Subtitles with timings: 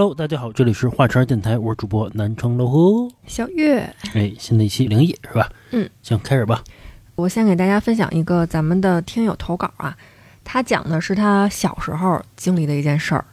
[0.00, 3.12] Hello，大家好，这里是华晨电台，我是主播南城楼呵。
[3.26, 5.52] 小月，哎，新的一期灵异是吧？
[5.72, 6.64] 嗯，行，开始吧。
[7.16, 9.94] 我先给大家分享一个咱们的听友投稿啊，
[10.42, 13.26] 他讲的是他小时候经历的一件事儿。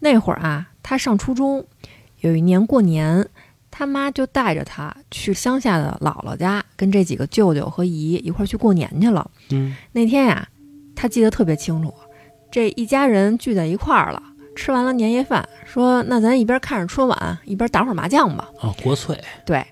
[0.00, 1.64] 那会儿啊，他上初中，
[2.22, 3.28] 有一年过年，
[3.70, 9.30] 他妈就带着他去乡下的姥姥家，跟这几个舅舅和姨一块儿去过年去了。
[9.52, 10.48] 嗯，那天呀，
[10.96, 11.94] 他记得特别清楚，
[12.50, 14.20] 这一家人聚在一块儿了，
[14.54, 18.48] 吃完了年夜饭，说那咱一边看着春晚，一边打会儿麻将吧。
[18.60, 19.64] 啊，国粹，对，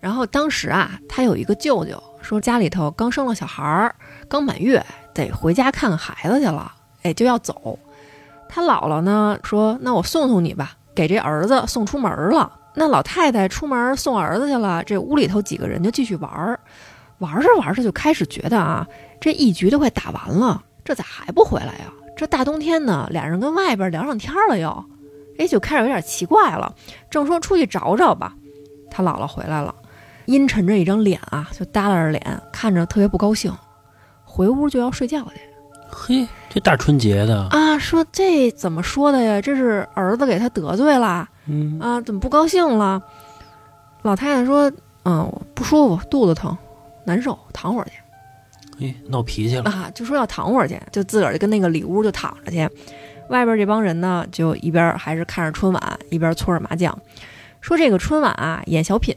[0.00, 3.94] 然后当时啊，他有一个舅舅说家里头刚生了小孩儿，
[4.28, 7.78] 刚满月，得回家看看孩子去了，哎，就要走。
[8.48, 16.58] 他姥姥呢说：“那我送送你吧，给这儿子送出门了。”那老太太出门送儿子去了，这屋里头几个人就继续玩儿，
[17.18, 18.86] 玩着玩着就开始觉得啊，
[19.20, 21.92] 这一局都快打完了，这咋还不回来呀？
[22.20, 24.84] 这大冬天呢，俩人跟外边聊上天了又，
[25.38, 26.74] 哎，就开始有点奇怪了。
[27.08, 28.34] 正说出去找找吧，
[28.90, 29.74] 他姥姥回来了，
[30.26, 33.50] 阴沉着一张脸啊，就耷拉着脸，看着特别不高兴，
[34.22, 35.40] 回屋就要睡觉去
[35.88, 39.40] 嘿，这大春节的，啊，说这怎么说的呀？
[39.40, 42.02] 这是儿子给他得罪了嗯，啊？
[42.02, 43.00] 怎么不高兴了？
[44.02, 44.70] 老太太说
[45.06, 46.54] ：“嗯，不舒服，肚子疼，
[47.06, 47.92] 难受，躺会儿去
[49.08, 52.68] 闹脾气了，啊。”就说要躺会儿去，就自个儿就跟那个里屋就躺着去。
[53.28, 56.96] 外边这帮人呢，就一边还是看着春晚，一边搓着麻将。
[57.60, 59.16] 说这个春晚啊，演小品，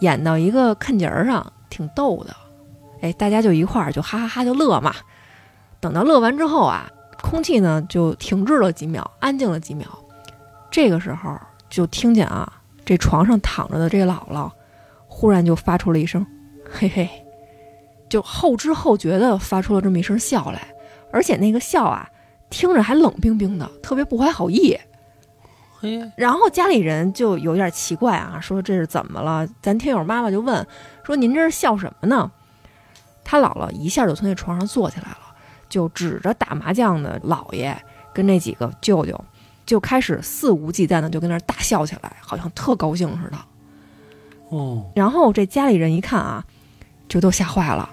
[0.00, 2.36] 演到一个看节儿上，挺逗的。
[3.00, 4.94] 哎，大家就一块儿就哈哈哈就乐嘛。
[5.80, 6.90] 等到乐完之后啊，
[7.22, 9.86] 空气呢就停滞了几秒，安静了几秒。
[10.70, 11.34] 这个时候
[11.70, 12.52] 就听见啊，
[12.84, 14.50] 这床上躺着的这姥姥，
[15.08, 16.26] 忽然就发出了一声
[16.70, 17.08] “嘿嘿”，
[18.10, 20.60] 就后知后觉的发出了这么一声笑来，
[21.10, 22.06] 而且那个笑啊，
[22.50, 24.76] 听着还冷冰冰的，特别不怀好意。
[25.80, 29.48] 嘿，然后家里人就有点奇怪啊，说这是怎么了？
[29.62, 30.66] 咱听友妈妈就问
[31.04, 32.30] 说：“您这是笑什么呢？”
[33.24, 35.18] 他姥姥一下就从那床上坐起来了，
[35.68, 37.80] 就指着打麻将的姥爷
[38.12, 39.18] 跟那几个舅舅，
[39.64, 43.38] 就开始肆无忌惮的就跟那儿大笑起来，好像特高兴似的。
[44.48, 46.44] 哦，然后这家里人一看啊，
[47.08, 47.88] 就都吓坏了。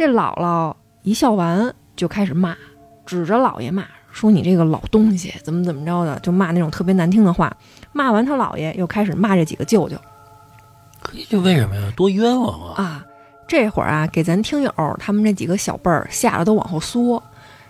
[0.00, 2.56] 这姥姥一笑完就开始骂，
[3.04, 7.54] 指着姥爷骂，说你这个老东西怎么怎么着的，就骂那种特别难听的话。
[7.92, 9.98] 骂完他姥爷，又开始骂这几个舅舅
[11.02, 11.92] 嘿，这为什么呀？
[11.94, 12.82] 多冤枉啊！
[12.82, 13.06] 啊。
[13.46, 17.22] 这会儿啊，给咱听友他们这几个小辈儿吓得都往后缩。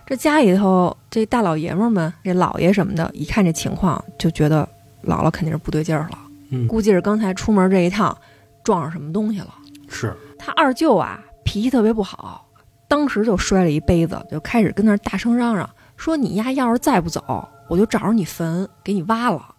[0.05, 4.65] 这家里头这大老爷们儿们，这姥爷什么的，一看这情况，就觉得
[5.03, 6.17] 姥姥肯定是不对劲儿了，
[6.51, 8.17] 嗯，估计是刚才出门这一趟
[8.63, 9.53] 撞上什么东西了。
[9.89, 12.47] 是，他二舅啊，脾气特别不好，
[12.87, 19.55] 当时就摔了一杯子，就开始跟那儿大声嚷嚷，说你丫要是再不走，我就找着你坟给你挖了。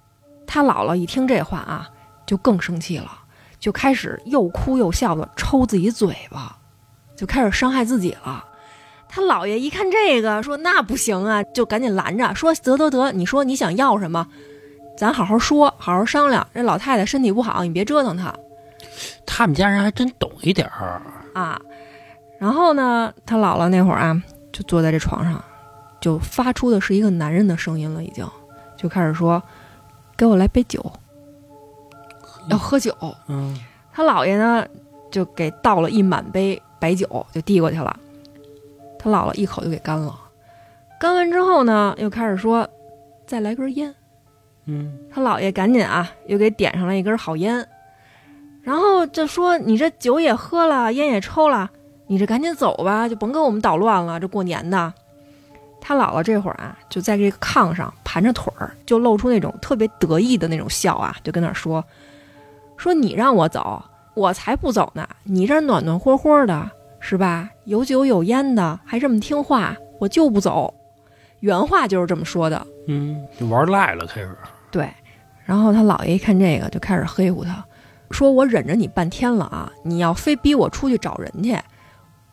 [0.46, 1.88] 他姥姥一听这话啊，
[2.26, 3.10] 就更生气了，
[3.58, 6.56] 就开始又哭又笑的抽自己嘴巴，
[7.16, 8.44] 就开始伤害自己了。
[9.08, 14.26] 他姥爷一看这个，说那不行啊，就赶紧拦着，说得得得，你说你想要什么，
[14.96, 16.46] 咱好好说，好好商量。
[16.54, 18.34] 这老太太身体不好，你别折腾她。
[19.26, 21.02] 他们家人还真懂一点儿。
[21.34, 21.60] 啊。
[22.42, 24.20] 然后呢，他姥姥那会儿啊，
[24.52, 25.40] 就坐在这床上，
[26.00, 28.28] 就发出的是一个男人的声音了，已经
[28.76, 29.40] 就开始说
[30.18, 30.84] ：“给我来杯酒，
[32.48, 32.92] 要喝酒。
[33.28, 33.56] 嗯，”
[33.94, 34.66] 他姥爷呢，
[35.08, 37.96] 就给倒了一满杯白酒，就递过去了。
[38.98, 40.12] 他姥姥一口就给干了。
[40.98, 42.68] 干完之后呢，又开始说
[43.24, 43.94] ：“再来根烟。”
[44.66, 47.64] 嗯，他姥爷赶紧啊，又给点上了一根好烟，
[48.62, 51.70] 然后就说：“你这酒也喝了，烟也抽了，
[52.12, 54.20] 你这赶紧走吧，就甭跟我们捣乱了。
[54.20, 54.92] 这过年的。”
[55.80, 61.82] 他姥姥这会儿啊，就在这个炕上盘着腿儿，就露出那种特别得意的那种笑啊，就跟那儿说
[62.76, 63.82] ：“说你让我走，
[64.12, 65.08] 我才不走呢！
[65.22, 66.70] 你这暖暖和和的，
[67.00, 67.48] 是吧？
[67.64, 70.72] 有酒有烟的，还这么听话，我就不走。”
[71.40, 72.64] 原话就是这么说的。
[72.88, 74.36] 嗯，就玩赖了，开始。
[74.70, 74.86] 对，
[75.46, 77.64] 然后他姥爷一看这个，就开始黑乎他，
[78.10, 81.58] 说我忍着你半天了啊，你要非逼我出去找人去，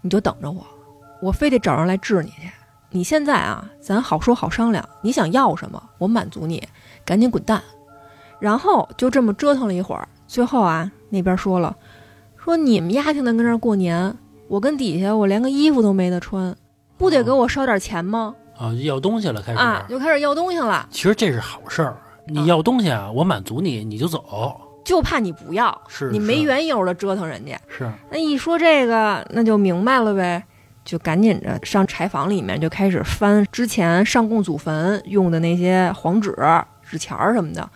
[0.01, 0.65] 你就等着我，
[1.21, 2.49] 我非得找人来治你去。
[2.91, 6.67] 你现在啊，咱好说好商量，你想要什么，我满足你，
[7.05, 7.61] 赶紧滚蛋。
[8.39, 11.75] 然后就这么折腾了一会儿，最后啊，那边说了，
[12.37, 14.15] 说你们丫挺能跟这儿过年，
[14.47, 16.55] 我跟底下我连个衣服都没得穿，
[16.97, 18.33] 不得给我烧点钱吗？
[18.57, 19.59] 啊，要东西了，开始。
[19.59, 24.59] 啊，就开始要东西了，其实这是好事儿，你要东西啊，我满足你，你就走。
[24.89, 27.55] 就怕你不要，是，你没缘由的折腾人家。
[27.67, 30.43] 是，那一说这个，那就明白了呗，
[30.83, 36.35] 就赶紧着上柴房里面就开始翻之前上供祖坟用的那些黄纸，
[36.81, 37.69] 纸钱儿什么的，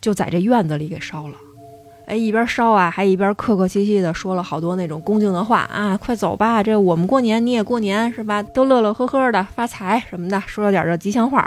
[0.00, 1.34] 就在这院子里给烧了。
[2.06, 8.42] 哎，一边烧啊，还一边客客气气的说了好多那种恭敬的话啊，快走吧，这我们过年你也过年是吧？
[8.42, 11.46] 都乐乐呵呵的发财什么的，说了点这吉祥话。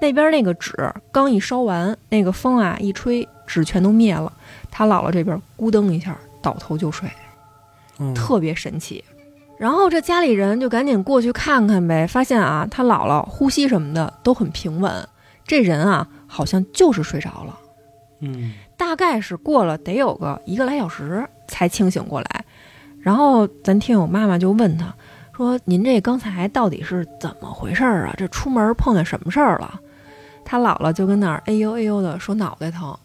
[0.00, 0.74] 那边那个纸
[1.12, 4.32] 刚一烧完，那个风啊一吹，纸全都灭了。
[4.70, 7.08] 他姥姥这边咕噔一下倒头就睡，
[7.98, 9.04] 嗯特别神奇。
[9.58, 15.08] 然后这家里人就赶紧过去看看呗，发现啊，他姥姥呼吸什么的都很平稳，
[15.46, 17.58] 这人啊好像就是睡着了。
[18.20, 22.44] 嗯大概是过了得有个一个来小时才清醒过来。
[23.00, 24.92] 然后咱听友妈妈就问他
[25.34, 28.14] 说：“您这刚才到底是怎么回事儿啊？
[28.18, 29.80] 这出门碰见什么事儿了？”
[30.44, 32.96] 他姥姥就跟那儿哎呦哎呦的说脑袋疼，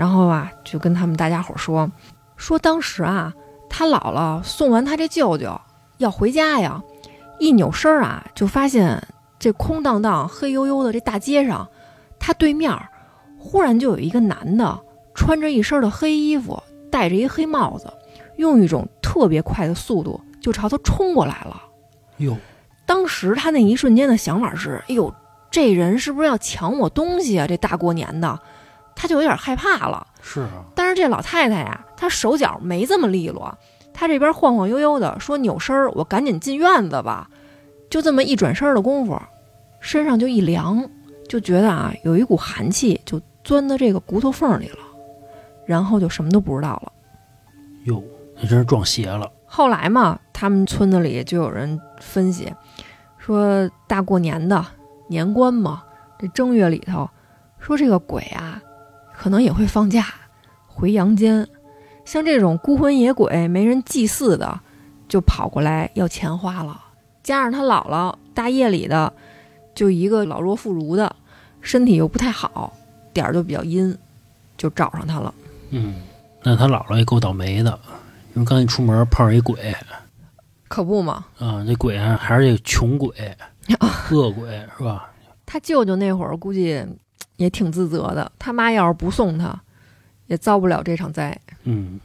[0.00, 1.90] 然后啊就跟他们大家伙儿说
[2.34, 3.34] 说当时啊
[3.68, 5.60] 他姥姥送完他这舅舅
[5.98, 6.82] 要回家呀，
[7.38, 9.06] 一扭身儿啊就发现
[9.38, 11.68] 这空荡荡黑黝黝的这大街上，
[12.18, 12.88] 他对面儿
[13.38, 14.80] 忽然就有一个男的。
[15.12, 17.92] 穿着一身的黑衣服，戴着一黑帽子，
[18.36, 21.60] 用一种特别快的速度就朝他冲过来了。
[22.18, 22.34] 哟，
[22.86, 25.12] 当时他那一瞬间的想法是：哎呦，
[25.50, 27.46] 这人是不是要抢我东西啊？
[27.46, 28.40] 这大过年的，
[29.00, 30.06] 他就有点害怕了。
[30.20, 33.56] 是啊，但是这老太太呀，她手脚没这么利落，
[33.94, 37.30] 她这边晃晃悠悠的说扭身儿，我赶紧进院子吧。
[37.88, 39.18] 就这么一转身的功夫，
[39.80, 40.86] 身上就一凉，
[41.26, 44.78] 就觉得啊，有一股寒气就钻到这个骨头缝里了。
[45.64, 46.92] 然后就什么都不知道了。
[47.84, 48.04] 哟，
[48.36, 49.32] 那真是撞邪了。
[49.46, 52.52] 后来嘛，他们村子里就有人分析，
[53.18, 54.62] 说大过年的
[55.08, 55.82] 年关嘛，
[56.18, 57.08] 这正月里头，
[57.58, 58.60] 说这个鬼啊，
[59.20, 60.06] 可能也会放假
[60.66, 61.46] 回阳间。
[62.06, 64.60] 像这种孤魂野鬼没人祭祀的，
[65.10, 66.80] 就跑过来要钱花了。
[67.22, 69.12] 加上他姥姥大夜里的，
[69.74, 71.14] 就一个老弱妇孺的，
[71.60, 72.72] 身体又不太好，
[73.12, 73.94] 点儿就比较阴，
[74.56, 75.34] 就找上他了。
[75.68, 75.96] 嗯，
[76.42, 77.78] 那他姥姥也够倒霉的，
[78.32, 79.76] 因为刚一出门碰上一鬼
[80.66, 83.14] 可不嘛，啊，这鬼啊还是这穷鬼、
[84.10, 85.10] 恶鬼是吧？
[85.44, 86.82] 他舅舅那会儿估计
[87.40, 89.58] 也挺自责的，他妈要是不送他，
[90.26, 91.40] 也遭不了这场灾。
[91.64, 91.98] 嗯，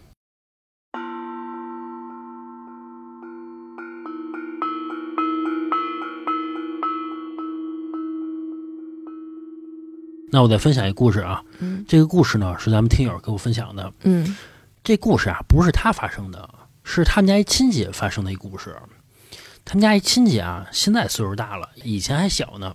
[10.31, 13.91] 那我再分享一个故事啊，嗯这个故事呢是咱们听友给我分享的。
[14.03, 14.37] 嗯
[14.85, 16.49] 这故事啊不是他发生的，
[16.85, 18.73] 是他们家一亲戚发生的一故事。
[19.65, 22.73] 他们家一亲戚啊，现在岁数大了，以前还小呢，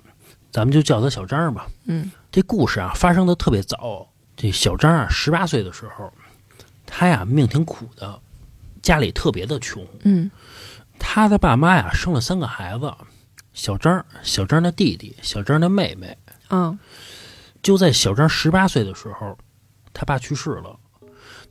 [0.50, 1.66] 咱们就叫他小张吧。
[1.86, 4.06] 嗯这故事啊发生的特别早。
[4.36, 6.12] 这小张啊，十八岁的时候，
[6.86, 8.20] 他呀命挺苦的，
[8.80, 9.84] 家里特别的穷。
[10.02, 10.30] 嗯
[10.98, 12.92] 他的爸妈呀生了三个孩子，
[13.52, 16.16] 小张、小张的弟弟、小张的妹妹。
[16.48, 16.78] 啊
[17.62, 19.36] 就在小张十八岁的时候，
[19.92, 20.78] 他爸去世了，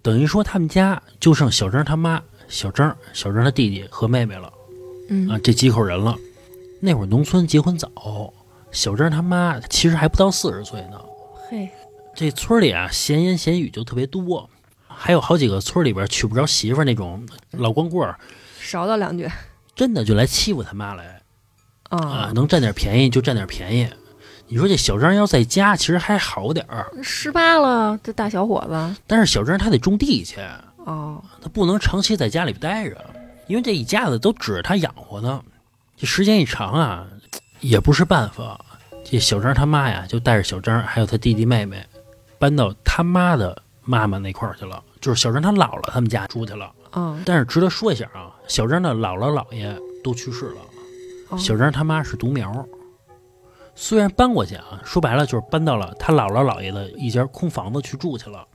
[0.02, 4.52] 等于说他们家就剩小张他妈、小张、小张的弟弟和妹妹了
[5.10, 6.16] 嗯啊，这几口人了。
[6.80, 8.34] 那会儿农村结婚早，
[8.72, 11.00] 小张他妈其实还不到四十岁呢。
[11.50, 11.70] 嘿
[12.16, 14.50] 这村里啊，闲言闲语就特别多，
[14.88, 18.20] 还有好几个村里边娶不着媳妇儿那种老光棍儿，
[18.60, 19.30] 少道两句
[19.74, 21.22] 真的就来欺负他妈来
[21.90, 23.88] 啊，啊，能占点便宜就占点便宜。
[24.48, 30.42] 你说这小张要在家，其实还好点儿，十八了，这大小伙子但是小张他得种地去，
[30.86, 32.98] 哦，他不能长期在家里边待着，
[33.48, 35.42] 因为这一家子都指着他养活呢。
[35.96, 37.08] 这时间一长啊，
[37.60, 38.60] 也不是办法。
[39.04, 41.84] 这小张他妈呀，就带着小张还有他弟弟妹妹，
[42.38, 46.72] 搬到他妈的妈妈那块儿去了，就是小张他姥姥他们家住去了。
[46.92, 50.62] 啊但是值得说一下啊，小张的姥姥姥爷都去世了，
[51.30, 52.66] 哦小张他妈是独苗。
[53.76, 58.46] 虽然搬过去啊，说白了就是搬到了他姥姥姥爷的一间空房子去住去了，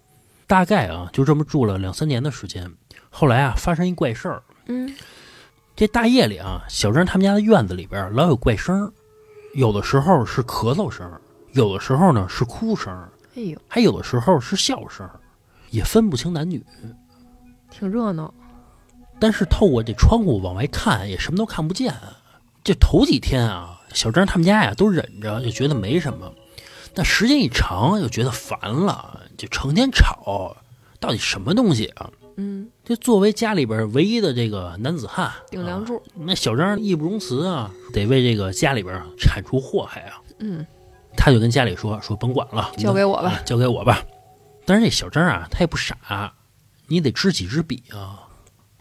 [0.47, 2.71] 大概啊就这么住了两三年的时间。
[3.09, 4.95] 后来啊发生一怪事儿，嗯
[5.77, 8.93] 这大夜里啊，小张他们家的院子里边老有怪声儿，
[9.55, 11.21] 有的时候是咳嗽声儿，
[11.53, 15.19] 有的时候呢是哭声儿，哎呦，还有的时候是笑声儿，
[15.71, 16.65] 也分不清男女。
[17.73, 18.33] 挺热闹
[19.19, 21.93] 但是透过这窗户往外看，也什么都看不见。
[22.63, 26.33] 这头几天啊，小张他们家呀都忍着，就觉得没什么。
[26.95, 30.57] 但时间一长，又觉得烦了，就成天吵，
[31.01, 32.09] 到底什么东西啊？
[32.37, 40.21] 嗯，就作为家里边唯一的这个男子汉，顶梁柱啊那小张义不容辞啊，得为这个家里边铲除祸害啊。
[40.39, 40.67] 嗯
[41.17, 44.05] 他就跟家里说：“说甭管了，交给我吧啊交给我吧。”
[44.67, 46.33] 但是这小张啊，他也不傻，
[46.89, 48.27] 你得知己知彼啊，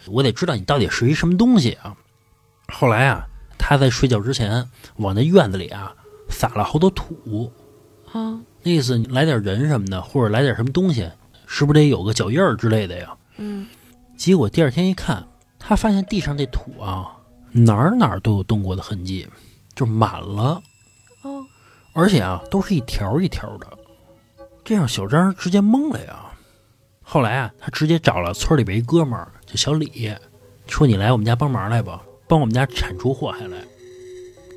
[0.07, 1.95] 我得知道你到底是一什么东西啊。
[2.69, 3.27] 后来啊，
[3.59, 5.93] 他在睡觉之前往那院子里啊
[6.27, 7.51] 撒了好多土，
[8.11, 11.07] 啊，那意思你来点人什么的，或者来点什么东西，
[11.45, 13.15] 是不是得有个脚印儿之类的呀？
[13.37, 13.67] 嗯，
[14.15, 15.25] 结果第二天一看，
[15.57, 17.17] 他发现地上这土啊，
[17.51, 19.27] 哪儿哪儿都有动过的痕迹，
[19.75, 20.61] 就满了，
[21.23, 21.43] 哦，
[21.93, 23.67] 而且啊，都是一条一条的，
[24.63, 26.19] 这让小张直接懵了呀。
[27.01, 30.15] 后来啊，他直接找了村里边一哥们儿，叫小李，
[30.67, 33.57] 说你来我们家帮忙来吧，帮我们家铲除祸害来。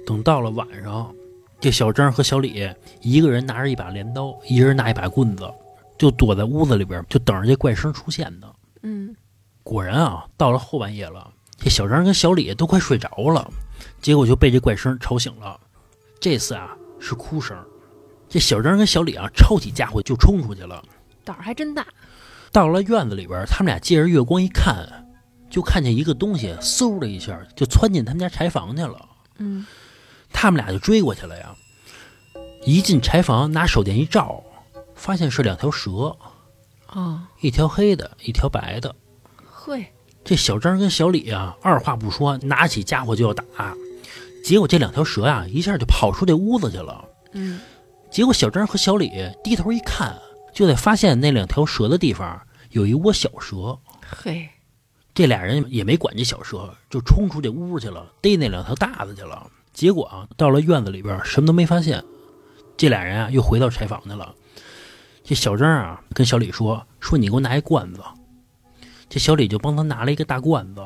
[0.06, 1.12] 等到了晚上，
[1.58, 5.50] 这小张和小李一个人拿着一把镰刀，一人拿一把棍子，
[5.98, 8.46] 就躲在屋子里边，就等着这怪声出现呢。
[8.88, 9.16] 嗯，
[9.64, 11.28] 果然啊，到了后半夜了，
[11.58, 13.50] 这小张跟小李都快睡着了，
[14.00, 15.58] 结果就被这怪声吵醒了。
[16.20, 17.58] 这次啊是哭声，
[18.28, 20.80] 这小张跟小李啊抄起家伙就冲出去了。
[21.24, 21.84] 胆儿还真大。
[22.52, 24.86] 到了院子里边，他们俩借着月光一看，
[25.50, 29.08] 就看见一个东西嗖的一下就窜进他们家柴房去了。
[29.38, 29.66] 嗯，
[30.32, 31.52] 他们俩就追过去了呀。
[32.64, 34.44] 一进柴房，拿手电一照，
[34.94, 36.16] 发现是两条蛇，
[36.96, 38.96] 啊，一条黑的，一条白的。
[39.44, 39.84] 嘿，
[40.24, 43.44] 这小张跟小李啊，二话不说，拿起家伙就要打。
[44.42, 47.04] 结果这两条蛇呀、一下就跑出这屋子去了。
[47.32, 47.60] 嗯，
[48.10, 49.10] 结果小张和小李
[49.44, 50.18] 低头一看，
[50.54, 53.78] 就得发现那两条蛇的地方有一窝小蛇。
[54.00, 54.48] 嘿，
[55.14, 59.50] 这俩人也没管这小蛇，就冲出这屋去了，逮那两条大的去了。
[59.74, 62.02] 结果啊，到了院子里边，什么都没发现。
[62.74, 64.34] 这俩人啊，又回到柴房去了。
[65.28, 68.00] 这小张啊，跟小李说：“说你给我拿一罐子。”
[69.10, 70.80] 这小李就帮他拿了一个大罐子。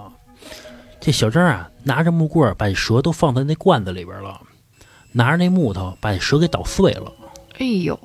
[0.98, 4.40] 这小张啊，拿着木棍把蛇都放在那罐子里边了，
[5.12, 7.12] 拿着那木头把这蛇给捣碎了。
[7.58, 8.00] 哎呦，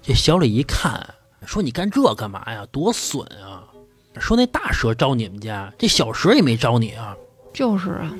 [0.00, 1.06] 这小李一看，
[1.44, 2.66] 说：“你干这干嘛呀？
[2.72, 3.62] 多损啊！”
[4.18, 7.14] 说那大蛇招你们家，这小蛇也没招你啊。
[7.52, 8.10] 就是啊，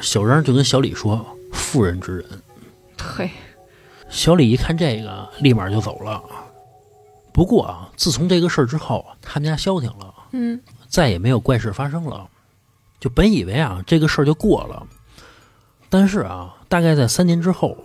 [0.00, 2.42] 小张就跟小李说：“妇人之仁。
[2.96, 3.30] 嘿，”
[4.10, 6.22] 小李一看这个，立马就走了。
[7.32, 12.28] 不过啊，自从这个事儿之后，他们家消停了，嗯，再也没有怪事发生了。
[12.98, 14.86] 就本以为啊，这个事儿就过了，
[15.88, 17.78] 但是啊，大概在三年之后，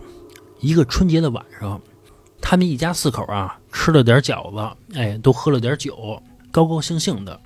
[0.59, 1.79] 一个春节的晚上，
[2.41, 7.39] 他们一家四口啊，吃了点饺子，哎，都喝了点酒，高高兴兴的。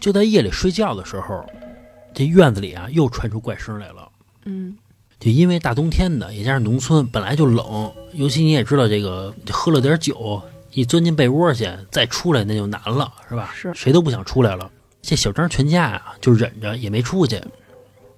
[0.00, 1.44] 就在夜里睡觉的时候，
[2.14, 4.08] 这院子里啊，又传出怪声来了。
[4.46, 4.76] 嗯，
[5.24, 13.50] 就因为大冬天的，也加上农村本来就冷，尤其你也知道，这个喝了点酒，一钻进被窝去，再出来那就难了，是吧？
[13.54, 14.70] 是谁都不想出来了。
[15.00, 17.42] 这小张全家呀、就忍着也没出去。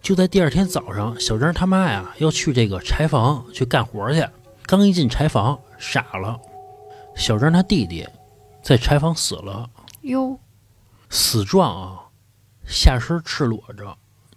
[0.03, 4.27] 就在第二天早上，小张他妈呀要去这个柴房去干活去，
[4.67, 6.37] 刚一进柴房傻了，
[7.15, 8.05] 小张他弟弟
[8.65, 9.71] 在柴房死了，
[10.01, 10.41] 哟，
[11.09, 12.03] 死状啊，
[12.67, 13.97] 下身赤裸着，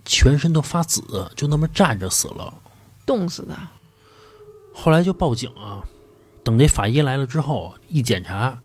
[0.09, 2.51] 全身都发紫，就那么站着死了。
[3.05, 3.55] 冻死的。
[4.73, 5.83] 后来就报警啊，
[6.43, 8.59] 等这法医来了之后，一检查，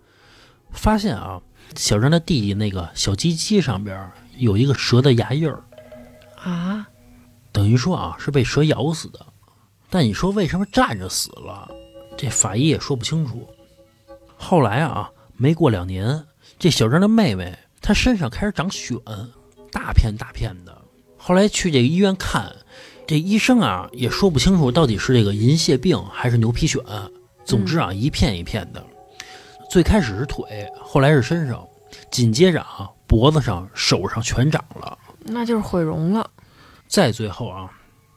[0.73, 1.43] 发现啊，
[1.77, 5.63] 小张他弟弟那个小鸡鸡上边有一个蛇的牙印儿，
[6.43, 6.89] 啊，
[7.53, 9.27] 等于说啊是被蛇咬死的。
[9.91, 11.71] 但你说为什么站着死了？
[12.17, 13.47] 这法医也说不清楚。
[14.39, 16.25] 后来啊，没过两年，
[16.59, 18.99] 这小张的妹妹她身上开始长癣，
[19.71, 20.84] 大片大片的。
[21.27, 22.55] 后来去这个医院看，
[23.07, 26.83] 这医生啊也说不清楚到底是这个银屑病还是牛皮癣。
[27.47, 28.87] 总之啊，一片一片的。
[29.71, 31.67] 最开始是腿，后来是身上，
[32.11, 34.99] 紧接着啊脖子上、手上全长了。
[35.21, 36.31] 那就是毁容了。
[36.89, 37.71] 再最后啊，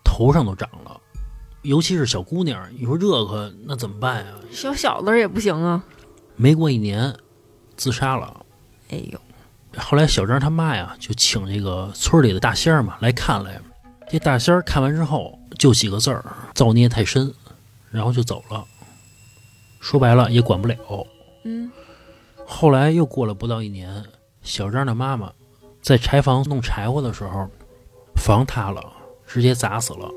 [0.03, 0.99] 头上都长了，
[1.61, 4.33] 尤其是小姑娘，你说这个那怎么办呀？
[4.51, 5.81] 小小子也不行啊。
[6.35, 7.15] 没过一年，
[7.77, 8.45] 自杀了。
[8.89, 9.19] 哎呦，
[9.77, 13.59] 后来小张他妈呀，就请这个村里的大仙儿嘛来看来。
[14.09, 17.33] 这大仙儿看完之后，就几个字儿：造孽太深，
[17.91, 18.63] 然后就走了。
[19.79, 20.77] 说白了也管不了。
[21.43, 21.71] 嗯，
[22.45, 24.03] 后来又过了不到一年，
[24.41, 25.31] 小张的妈妈
[25.81, 27.49] 在柴房弄柴火的时候，
[28.15, 28.81] 房塌了，
[29.25, 30.09] 直接砸死了。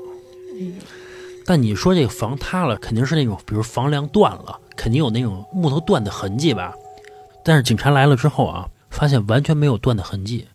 [1.45, 6.73] 但你说这个房塌了，肯定是那种，比如房梁断了，肯定有那种木头断的痕迹吧？
[7.43, 10.47] 但是警察来了之后啊，发现完全没有断的痕迹，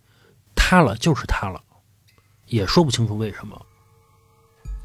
[0.54, 1.60] 塌了就是塌了，
[2.46, 3.60] 也说不清楚为什么。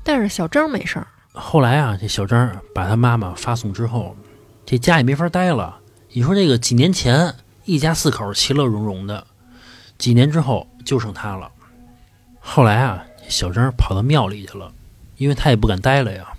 [0.04, 1.08] 但是小张没事儿。
[1.34, 4.16] 后来啊，这小张把他妈妈发送之后，
[4.66, 5.80] 这家也没法待了。
[6.10, 9.28] 你说这个几年前一家四口其乐融融的，
[9.98, 11.52] 几年之后就剩他了。
[12.40, 14.74] 后来啊，小张跑到庙里去了，
[15.18, 16.34] 因为他也不敢待了呀。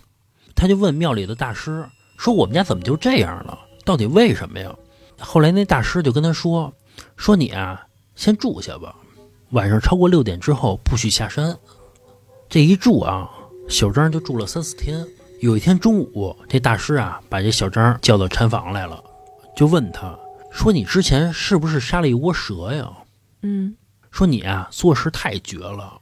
[0.54, 3.58] 他就问庙里的大师说：“我们家怎么就这样了？
[3.84, 4.74] 到底为什么呀？”
[5.18, 6.72] 后来那大师就跟他说
[7.16, 8.94] ：“说你啊，先住下吧，
[9.50, 11.56] 晚上超过六点之后不许下山。”
[12.48, 13.30] 这一住啊，
[13.68, 15.06] 小张就住了三四天，
[15.40, 19.02] 有一天中午，这大师啊把这小张叫到禅房来了，
[19.56, 20.18] 就问他
[20.50, 22.90] 说：“你之前是不是杀了一窝蛇呀？”
[23.42, 23.74] 嗯
[24.10, 25.98] 说你啊做事太绝了，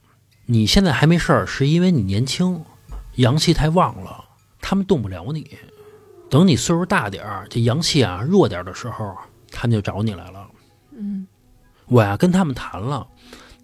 [0.47, 2.65] 你现在还没事儿，是因为你年轻，
[3.15, 4.25] 阳气太旺了，
[4.61, 5.57] 他们动不了你。
[6.29, 9.17] 等你岁数大点儿，这阳气啊弱点儿的时候，
[9.53, 10.40] 他们就找你来了。
[11.01, 11.27] 嗯
[11.87, 13.07] 我呀跟他们谈了，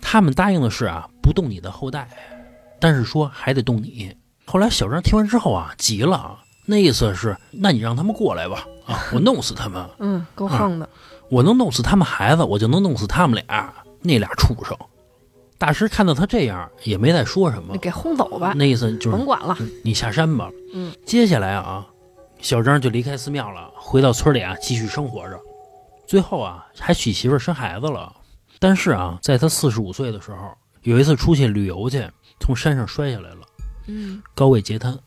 [0.01, 2.09] 他们答应的是啊不动你的后代，
[2.81, 4.13] 但是说还得动你。
[4.45, 10.89] 后来小张听完之后啊急了，那意思是，那你让他们过来吧，啊， 我弄死他们，嗯，够横的。
[11.29, 14.77] 我能弄死他们孩子，我就能弄死他们俩，那俩畜生。
[15.59, 19.57] 大师看到他这样，也没再说什么，给轰走吧，那意思就是甭管了。
[19.85, 20.51] 你下山吧。
[20.75, 21.87] 嗯，接下来啊，
[22.41, 25.41] 小张就离开寺庙了，回到村里啊，继续生活着。
[26.07, 28.15] 最后啊，还娶媳妇儿生孩子了。
[28.59, 32.09] 但是啊，在他四十五岁的时候，有一次出去旅游去，
[32.41, 33.41] 从山上摔下来了，
[33.87, 34.99] 嗯，高位截瘫。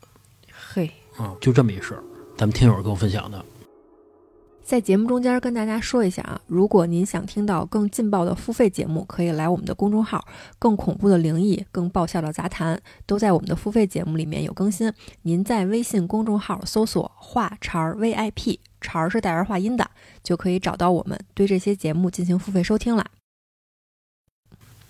[0.72, 2.04] 嘿，啊、就这么一事儿，
[2.38, 3.44] 咱们听友跟我分享的。
[4.62, 10.24] 在节目中间跟大家说一下啊，如果您想听到更劲爆的付费节目，可以来我们的公众号，
[10.60, 14.94] 更恐怖的灵异、更爆笑的杂谈，都在我们的付费节目里面有更新。
[15.24, 19.90] 您在微信公众号搜索“话茬儿 VIP”，茬儿是带儿化音的，
[20.24, 23.06] 就可以找到我们，对这些节目进行付费收听啦。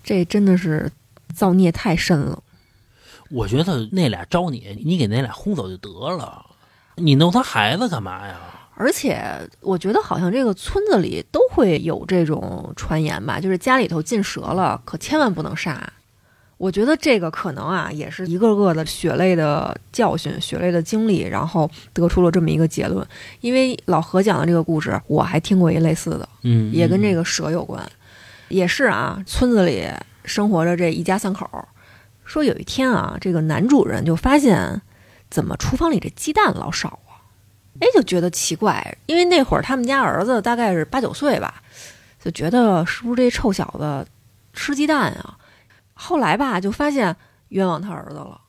[0.02, 0.90] 这真的是
[1.34, 2.42] 造孽太深了。
[3.30, 6.44] 我觉得那俩招你，你给那俩轰走就得了，
[6.96, 8.38] 你弄他孩子干嘛呀？
[8.74, 9.20] 而且
[9.60, 15.92] 我觉得好像这个村子里都会有这种传言吧，就是家里头进蛇了，可千万不能杀。
[16.60, 23.04] 我觉得这个可能啊，也是一个个的血泪的教训、血泪的经历，然后得出了这么一个结论。
[23.40, 27.82] 因为老何讲的这个故事，我还听过一类似的，嗯，也跟这个个蛇有关。
[28.48, 29.88] 也是啊，村子里
[30.26, 31.66] 生活着这一家三口儿，
[32.26, 34.82] 说有一天啊，这个男主人就发现，
[35.30, 37.24] 怎么厨房里这鸡蛋老少啊？
[37.80, 41.62] 哎，就觉得奇怪，因为那会儿他们家儿子大概是八九岁吧，
[42.22, 44.06] 就觉得是不是这臭小子
[44.52, 45.38] 吃鸡蛋啊？
[46.02, 47.14] 后来吧，就发现
[47.48, 48.40] 冤枉他儿子了，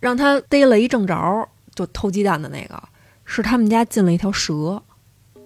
[0.00, 2.82] 让他逮了一正着，就偷鸡蛋的那个
[3.26, 4.82] 是他们家进了一条蛇。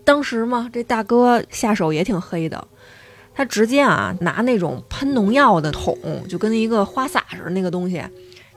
[0.05, 2.69] 当时嘛，这大哥下手也挺黑的，
[3.35, 5.97] 他直接啊拿那种喷农药的桶，
[6.29, 8.01] 就跟一个花洒似的那个东西，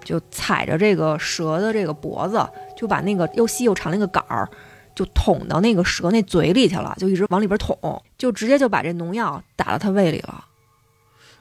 [0.04, 4.48] 就踩着这个蛇的这个脖子，就把那个又细又长那个杆儿，
[4.94, 7.76] 就捅到那个蛇那嘴里去了，就一直往里边捅，
[8.20, 10.46] 就直接就把这农药打到他胃里了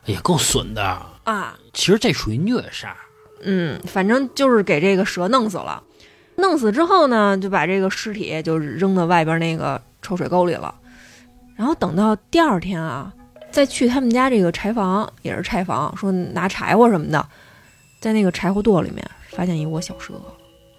[0.05, 0.83] 也够损的。
[1.25, 1.55] 啊！
[1.73, 2.97] 其实这属于虐杀。
[3.43, 5.83] 嗯，反正就是给这个蛇弄死了。
[6.37, 10.75] 弄死之后呢，就把这个尸体就扔到外边那个臭水沟里了。
[11.55, 13.12] 然后等到第二天啊，
[13.51, 17.25] 再去他们家这个柴房，也是柴房，说拿柴火什么的，
[18.01, 20.15] 在那个柴火垛里面发现一窝小蛇。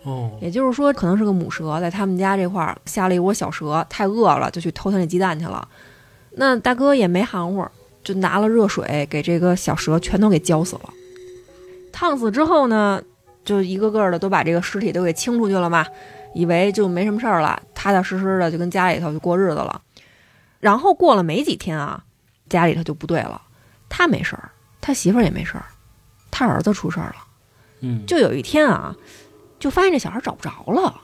[0.04, 5.66] 哦，也就是说，可能是个母蛇在他们家这块儿下了一窝小蛇，太饿了就去偷他那鸡蛋去了。
[6.32, 7.66] 那大哥也没含糊，
[8.04, 10.94] 就拿了热水给这个小蛇全都给浇死了。
[11.92, 13.02] 烫死之后呢，
[13.46, 15.86] 就一个个的都把这个尸体都给清出去了嘛，
[16.34, 19.82] 以为就没什么事儿了，踏踏实实的就跟家里头就过日子了。
[20.60, 22.04] 然后过了没几天啊，
[22.50, 23.42] 家里头就不对了，
[23.89, 24.50] 他没事儿，
[24.82, 25.66] 他媳妇儿也没事儿，
[26.32, 27.16] 他儿子出事儿了。
[27.82, 28.96] 嗯，就有一天啊，
[29.60, 31.02] 就发现这小孩找不着了，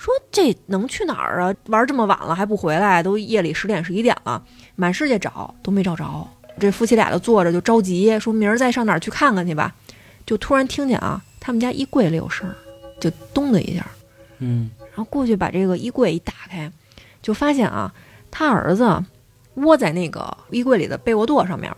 [0.00, 1.54] 说这能去哪儿啊？
[1.66, 4.42] 玩这么晚了还不回来，都夜里十点十一点了，
[4.74, 6.26] 满世界找都没找着。
[6.58, 9.74] 这夫妻俩就坐着就着急，说明儿再上哪儿去看看去吧。
[10.24, 12.56] 就突然听见啊，他们家衣柜里有声儿，
[12.98, 13.86] 就咚的一下，
[14.38, 16.72] 嗯，然后过去把这个衣柜一打开，
[17.20, 17.92] 就发现啊，
[18.30, 19.04] 他儿子
[19.56, 21.70] 窝在那个衣柜里的被窝垛上面，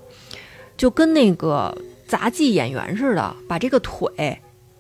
[0.77, 4.39] 就跟那个杂技演员似的，把这个腿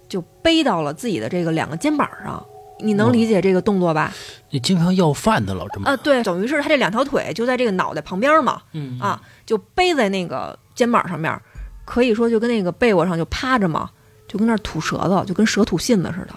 [0.08, 2.46] 就背到了自己的这个两个肩膀上。
[2.82, 4.12] 你能理解这个动作吧？
[4.50, 11.40] 你经常要饭的老这么啊，对，等于是他这两条腿就在这个脑袋旁边嘛，嗯啊，就背在那个肩膀上面，
[11.84, 13.90] 可以说就跟那个被窝上就趴着嘛，
[14.28, 16.34] 就跟那儿吐舌头，就跟蛇吐信子似的。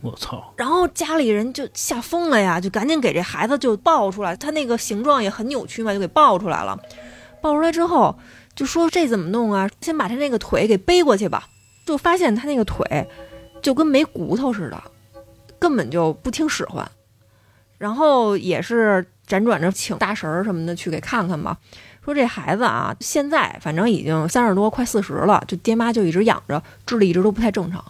[0.00, 6.78] 我操，然后家里人就吓疯了呀，就赶紧给这孩子就抱出来，他那个形状也很扭曲嘛，就给抱出来了。
[7.42, 8.16] 抱出来之后
[8.54, 9.68] 就说这怎么弄啊？
[9.80, 11.48] 先把他那个腿给背过去吧。
[11.86, 13.08] 就发现他那个腿
[13.62, 14.78] 就跟没骨头似的，
[15.58, 16.90] 根本就不听使唤。
[17.78, 21.56] 然后也是辗转着请大神儿什么的去给看看吧。
[22.04, 27.84] 说这孩子啊，现在反正已经三十多，快四十了，就爹妈就一直养着，智力一直都不太正常。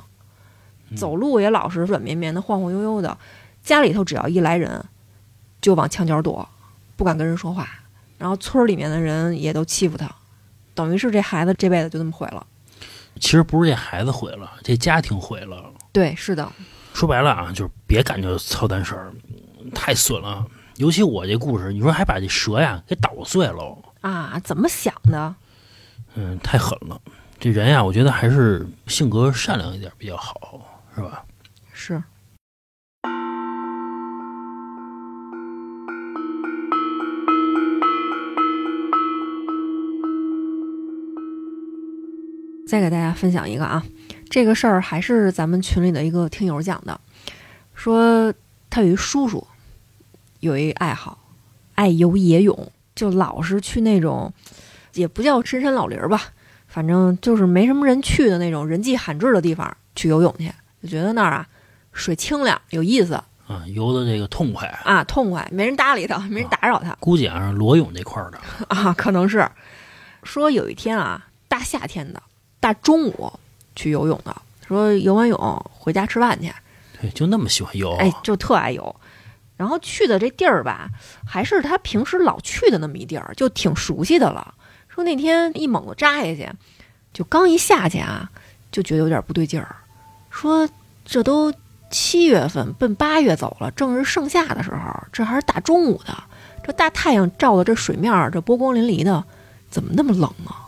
[0.96, 3.16] 走路也老是软绵绵的、晃晃悠悠的，
[3.62, 4.84] 家里头只要一来人，
[5.60, 6.48] 就往墙角躲，
[6.96, 7.68] 不敢跟人说话。
[8.18, 10.10] 然后村儿里面的人也都欺负他，
[10.74, 12.44] 等于是这孩子这辈子就这么毁了。
[13.20, 15.72] 其实不是这孩子毁了，这家庭毁了。
[15.92, 16.50] 对，是的，
[16.98, 19.12] 说白了啊，就是别感觉操蛋事儿，
[19.72, 20.44] 太损了。
[20.78, 25.32] 尤其我这故事，你说还把这蛇呀给捣碎喽，啊，怎么想的？
[26.16, 27.00] 嗯，太狠了。
[27.38, 30.60] 这人呀，我觉得还是性格善良一点比较好，
[30.96, 31.22] 是吧？
[31.72, 32.02] 是。
[42.66, 43.82] 再给大家分享一个啊，
[44.30, 47.00] 这个事儿还是咱们群里的一个听友讲的，
[47.74, 48.32] 说
[48.70, 49.46] 他有一叔叔，
[50.40, 51.18] 有一爱好，
[51.74, 54.32] 爱游野泳，就老是去那种，
[54.94, 56.22] 也不叫深山老林儿吧，
[56.66, 61.48] 反正就是没什么人去的那种人迹罕至的地方去游泳去，就觉得那儿啊
[61.92, 63.14] 水清凉有意思。
[63.46, 66.94] 啊，游的这个痛快，啊，痛快，没人搭理他，没人打扰他。
[67.00, 68.38] 估计啊，是裸泳这块儿的，
[68.68, 69.48] 啊，可能是。
[70.24, 72.22] 说有一天啊，大夏天的
[72.60, 73.32] 大中午
[73.78, 74.34] 去游泳的，
[74.66, 76.52] 说游完泳回家吃饭去，
[77.00, 78.96] 对，就那么喜欢游，哎，就特爱游。
[79.56, 80.88] 然后去的这地儿吧，
[81.24, 84.52] 还是他平时老去的那么一地儿，就挺熟悉的了。
[84.88, 86.50] 说那天一猛子扎下去，
[87.12, 88.28] 就刚一下去啊，
[88.72, 89.76] 就觉得有点不对劲儿。
[90.28, 90.68] 说
[91.04, 91.54] 这都
[91.88, 94.78] 七月份奔八月走了，正是盛夏的时候，
[95.12, 96.12] 这还是大中午的，
[96.64, 99.24] 这大太阳照的这水面儿，这波光粼粼的，
[99.70, 100.67] 怎么那么冷啊？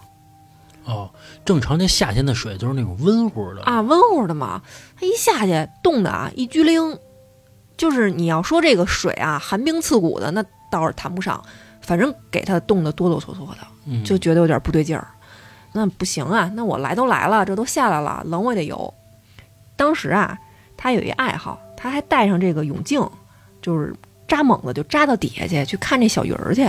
[0.90, 1.10] 哦，
[1.44, 4.60] 正常那夏天的水都是那种温乎的，啊，温乎的嘛，
[4.98, 6.98] 它一下去冻的啊，一激灵。
[7.76, 11.42] 就是你要说这个水啊，寒冰刺骨的，那倒是谈不上，
[11.80, 15.08] 反正给它冻得哆哆嗦嗦的，嗯，就觉得有点不对劲儿。
[15.72, 18.92] 那不行啊，那我来都来了，这都下来了，冷我也得游。
[19.76, 20.36] 当时啊，
[20.76, 23.00] 他有一爱好，他还带上这个泳镜，
[23.62, 23.94] 就是
[24.28, 26.68] 扎猛子就扎到底下去去看这小鱼儿去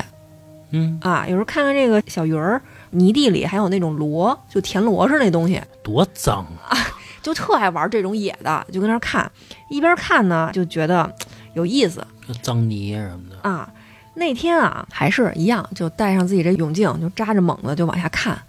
[0.70, 1.26] 嗯，啊。
[1.28, 6.78] 有时候看看这个小鱼儿，泥地里还有那种螺，就田螺似的那东西，多脏啊！
[7.22, 9.32] 就特爱玩这种野的，就跟那儿看，
[9.70, 11.14] 一边看呢就觉得
[11.54, 13.72] 有意思就脏泥什么的，啊。
[14.14, 18.42] 那天啊还是一样，就戴上自己这泳镜，就扎着猛子就往下看，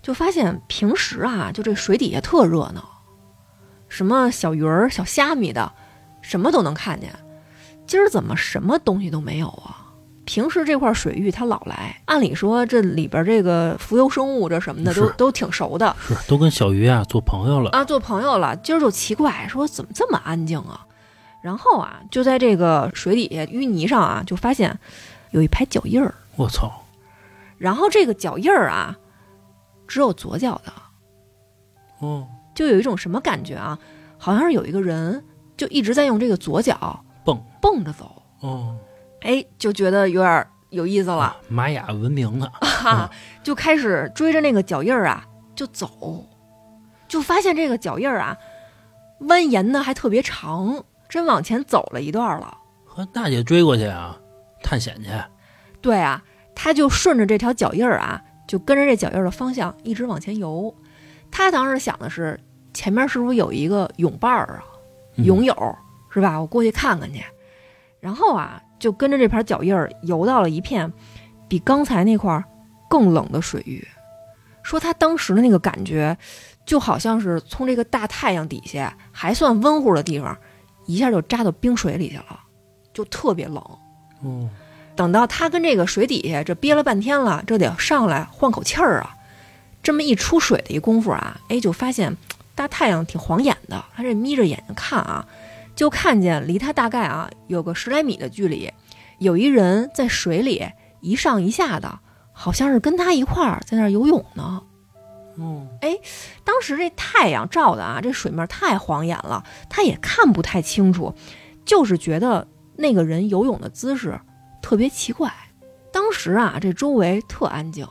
[0.00, 2.82] 就发现平时啊就这水底下特热闹，
[3.88, 5.70] 什么小鱼儿、小虾米的，
[6.22, 7.12] 什么都能看见。
[7.86, 9.79] 今儿怎么什么东西都没有啊？
[10.30, 18.54] 平时这块水域他老来，按理说这里边这个浮游生物这什么的都都挺熟的，是都跟小鱼啊做朋友了，啊，做朋友了。
[18.58, 20.86] 今儿就奇怪，说怎么这么安静啊？
[21.42, 24.78] 然后啊，就在这个水底下淤泥上啊，就发现
[25.32, 26.14] 有一排脚印儿。
[26.36, 26.70] 我操，
[27.58, 28.96] 然后这个脚印儿啊，
[29.88, 30.72] 只有左脚的，
[32.06, 33.76] 哦，就有一种什么感觉啊？
[34.16, 35.24] 好像是有一个人
[35.56, 37.36] 就一直在用这个左脚蹦。
[37.60, 38.76] 蹦着走，哦，
[39.22, 43.10] 哎，就觉得有点儿有意思了啊，玛雅文明的， 哈、
[43.42, 46.26] 就开始追着那个脚印儿啊就走，
[47.08, 48.36] 就发现这个脚印儿啊
[49.20, 52.56] 蜿蜒的还特别长，真往前走了一段了。
[52.84, 54.18] 和大姐追过去啊，
[54.62, 55.10] 探险去，
[55.80, 56.22] 对啊，
[56.54, 60.74] 他就顺着这条脚印儿啊，就跟着这脚印儿的方向一直往前游。
[61.30, 62.38] 他当时想的是，
[62.72, 64.64] 前面是不是有一个泳伴儿啊，
[65.16, 65.54] 嗯泳友
[66.12, 66.40] 是吧？
[66.40, 67.22] 我过去看看去。
[68.00, 70.92] 然后啊，就跟着这盘脚印儿游到了一片
[71.46, 72.42] 比刚才那块儿
[72.88, 73.86] 更冷的水域。
[74.62, 76.16] 说他当时的那个感觉，
[76.66, 80.36] 就好像是从这个大太阳底下还算温乎的地方，
[80.86, 82.40] 一下就扎到冰水里去了，
[82.92, 83.56] 就特别冷。
[84.22, 84.48] 哦，
[84.94, 89.16] 等到他跟这个水底下这憋了半天了，这得上来换口气儿啊。
[89.82, 92.14] 这么一出水的一功夫啊，哎，就发现
[92.54, 95.26] 大太阳挺晃眼的，他这眯着眼睛看啊，
[95.80, 98.70] 就看见离他大概啊有个十来米的距离，
[99.16, 100.62] 有一人在水里
[101.00, 102.00] 一上一下的，
[102.34, 104.62] 好像是跟他一块儿在那儿游泳呢。
[105.38, 105.66] 哦，
[106.44, 111.14] 当时这太阳照的啊，这水面太晃眼了，他也看不太清楚，
[111.64, 114.20] 就是觉得那个人游泳的姿势
[114.60, 115.32] 特别奇怪。
[115.90, 117.88] 当时啊，这周围特安静，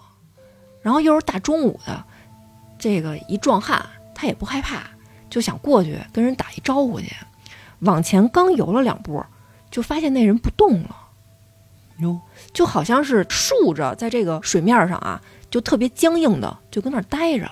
[0.83, 2.05] 然后又是大中午的，
[2.77, 4.83] 这个一壮汉他也不害怕，
[5.27, 7.07] 就想过去跟人打一招呼去。
[7.79, 9.23] 往前刚游了两步，
[9.69, 10.95] 就发现那人不动了。
[11.99, 12.19] 哟，
[12.53, 17.49] 就好像是竖着在这个水面上啊，就特别僵硬的，就跟那儿待着。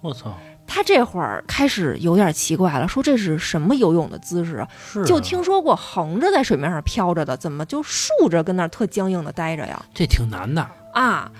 [0.00, 0.36] 我操，
[0.66, 4.68] 他这会儿开始有点奇怪了，说这是什么游泳的姿势啊？
[4.76, 9.80] 是啊就听说过横着在水面上飘着的，怎么就竖着跟那儿特僵硬的待着呀？
[9.94, 11.30] 这挺难的，啊，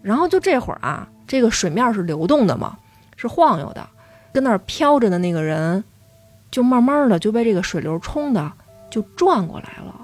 [0.00, 2.78] 然后就这会儿啊，这个水面是流动的嘛，
[3.16, 3.84] 是晃悠的，
[4.32, 5.82] 跟那儿飘着的那个人，
[6.50, 8.52] 就慢慢的就被这个水流冲的
[8.90, 9.94] 就转过来了，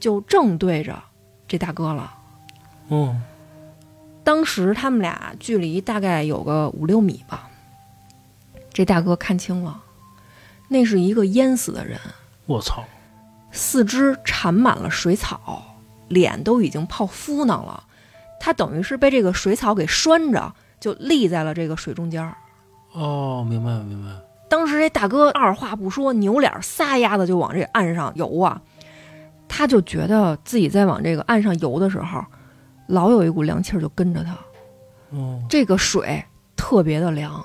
[0.00, 1.02] 就正对着
[1.46, 2.14] 这大哥了。
[2.88, 3.16] 哦，
[4.24, 7.48] 当时他们俩距离大概有个五六米吧。
[8.72, 9.82] 这大哥看清了，
[10.68, 11.98] 那是一个淹死的人，
[12.46, 12.84] 我操，
[13.50, 15.62] 四肢缠满了水草，
[16.06, 17.84] 脸都已经泡敷囊了。
[18.38, 22.36] 他等于是被这个水草给拴着，就立在了这个水中间儿。
[22.92, 24.12] 哦，明白明白，
[24.48, 28.60] 当时这大哥二话不说，扭脸撒丫子就往这岸上游啊。
[29.46, 32.22] 他就觉得自己在往这个岸上游的时候，
[32.86, 34.36] 老有一股凉气儿就跟着他，
[35.10, 36.22] 哦，这个水
[36.54, 37.44] 特别的凉。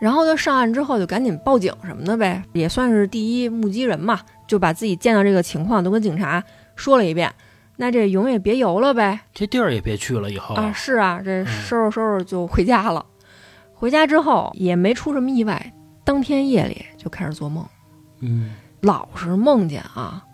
[0.00, 6.42] 然后他上岸之后就赶紧报警什么的呗，也算是第一目击人嘛，就把自己见到这个情况都跟警察
[6.74, 7.32] 说了一遍。
[7.76, 13.06] 那这永也别游了呗，这地儿也别去了，以后啊，是啊，这收拾收拾就回家了。
[13.72, 15.72] 回家之后也没出什么意外，
[16.04, 17.66] 当天夜里就开始做梦，
[18.20, 20.24] 嗯，老是梦见啊，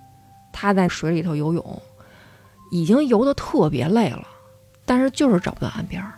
[0.52, 1.83] 他在水里头游泳，
[2.70, 4.26] 已经游的特别累了，
[4.85, 6.12] 但是就是找不到岸边儿，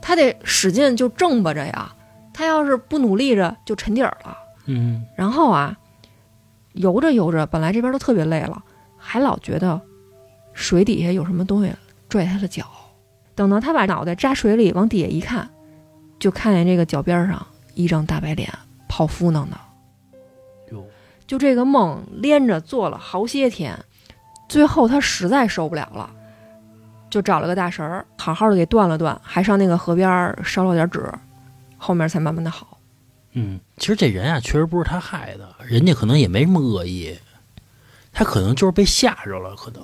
[0.00, 1.94] 他得使劲就挣巴着呀，
[2.34, 4.36] 他要是不努力着就沉底儿了。
[4.66, 5.76] 嗯，然后啊，
[6.74, 8.62] 游着游着，本来这边都特别累了，
[8.96, 9.80] 还老觉得
[10.52, 11.72] 水底下有什么东西
[12.08, 12.66] 拽他的脚。
[13.34, 15.50] 等到他把脑袋扎水里往底下一看，
[16.18, 18.52] 就看见这个脚边上一张大白脸，
[18.88, 19.56] 泡芙囊的。
[20.70, 20.84] 哟，
[21.26, 23.78] 就这个梦连着做了好些天，
[24.48, 26.10] 最后他实在受不了了，
[27.10, 31.10] 就找了个大神儿，好好的给断了断，还上那个河边烧了点纸，
[31.76, 32.78] 后面才慢慢的好。
[33.32, 37.18] 嗯，其实这人啊，确实不是他害的，人家可能也没什么恶意，
[38.12, 39.82] 他可能就是被吓着了，可能。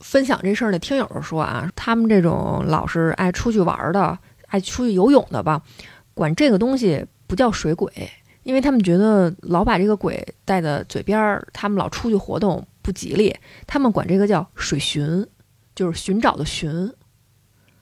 [0.00, 5.62] 分享这事儿的听友说啊，他们这种老是爱出去玩的、爱出去游泳的吧，
[6.14, 7.92] 管这个东西不叫水鬼，
[8.44, 13.34] 因为他们觉得老把这个鬼带在嘴边儿，他们老出去活动不吉利，
[13.66, 15.26] 他们管这个叫水寻，
[15.74, 16.92] 就是寻找的寻，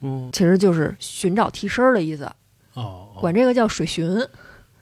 [0.01, 2.31] 嗯，其实就是寻找替身儿的意思，
[2.75, 4.19] 哦，管这个叫水寻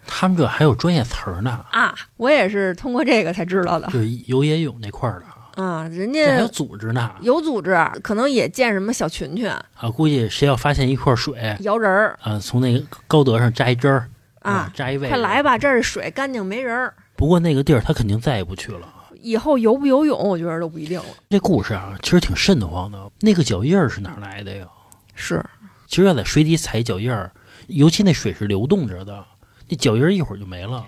[0.07, 1.95] 他们这还有专业词儿呢，啊。
[2.17, 7.11] 我也是通过这个才知道的就是游野泳那块儿的，啊，人家还有组织呢。
[7.21, 14.09] 有组织，可能也建什么小群群、啊，估计谁要发现一块水，摇人儿啊，从那个高德上摘一针儿
[14.41, 15.43] 啊，摘一位，快来！
[15.43, 16.95] 吧，这儿水干净没人儿。
[17.17, 18.89] 不过那个地儿他肯定再也不去了。
[19.21, 21.07] 以后游不游泳，我觉得都不一定了。
[21.29, 23.11] 这故事啊，其实挺瘆得慌的。
[23.21, 24.67] 那个脚印儿是哪儿来的呀？
[25.15, 25.45] 是，
[25.87, 27.31] 其实要在水底踩脚印儿，
[27.67, 29.23] 尤其那水是流动着的，
[29.69, 30.87] 那脚印儿一会儿就没了。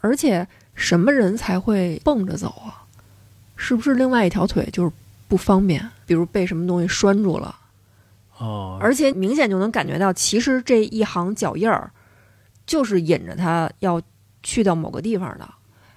[0.00, 2.83] 而且什么人才会蹦着走啊？
[3.56, 4.90] 是不是另外一条腿就是
[5.28, 7.54] 不方便，比如被什么东西拴住了？
[8.38, 11.90] 哦，而且明显就能感觉到，其实这一行脚印儿
[12.66, 14.02] 就是引着他要
[14.42, 15.48] 去到某个地方的，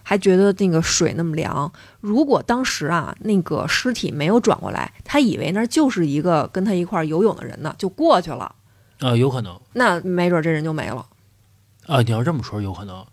[0.04, 1.72] 还觉得那个水那么凉。
[2.00, 8.54] 如果当时啊，那个尸体没有转过来，他以为那就是一个跟他一块儿游泳的人呢，就过去了，
[9.00, 11.06] 啊，有可能那没准这人就没了。
[11.88, 13.06] 啊，你要这么说，有可能，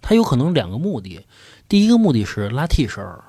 [0.00, 1.24] 他有可能两个目的，
[1.68, 3.22] 第一个目的是拉替身儿，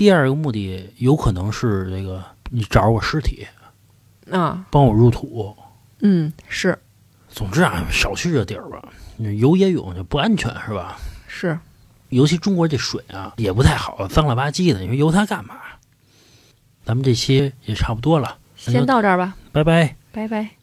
[0.00, 3.46] 第二个目的有可能是这个你找我尸体，
[4.30, 5.54] 啊，帮我入土。
[5.98, 6.78] 嗯，是
[7.28, 8.82] 总之啊，少去这地儿吧，
[9.18, 10.96] 你游野泳就不安全是吧？
[11.28, 11.58] 是，
[12.08, 15.54] 尤其中国这水啊也不太好，脏了吧唧的，你说游它干嘛？
[16.82, 19.96] 咱们这期也差不多了，先到这儿吧，拜拜。
[20.12, 20.59] 拜拜。